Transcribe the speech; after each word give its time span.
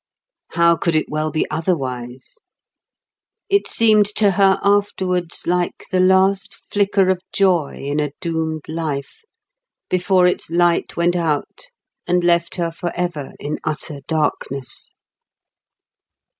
How 0.53 0.75
could 0.77 0.95
it 0.95 1.11
well 1.11 1.29
be 1.29 1.45
otherwise? 1.51 2.37
It 3.49 3.67
seemed 3.67 4.07
to 4.15 4.31
her 4.31 4.59
afterwards 4.63 5.45
like 5.45 5.85
the 5.91 5.99
last 5.99 6.55
flicker 6.71 7.09
of 7.09 7.21
joy 7.31 7.75
in 7.75 7.99
a 7.99 8.11
doomed 8.19 8.65
life, 8.67 9.21
before 9.91 10.25
its 10.25 10.49
light 10.49 10.97
went 10.97 11.15
out 11.15 11.65
and 12.07 12.23
left 12.23 12.55
her 12.55 12.71
forever 12.71 13.33
in 13.39 13.59
utter 13.63 13.99
darkness. 14.07 14.89